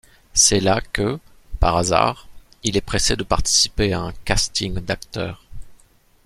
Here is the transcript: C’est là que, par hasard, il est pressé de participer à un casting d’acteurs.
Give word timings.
C’est 0.33 0.61
là 0.61 0.81
que, 0.93 1.19
par 1.59 1.77
hasard, 1.77 2.27
il 2.63 2.75
est 2.75 2.81
pressé 2.81 3.15
de 3.15 3.21
participer 3.23 3.93
à 3.93 4.01
un 4.01 4.13
casting 4.25 4.79
d’acteurs. 4.79 5.45